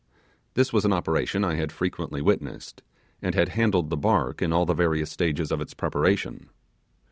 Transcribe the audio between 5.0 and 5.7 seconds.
stages of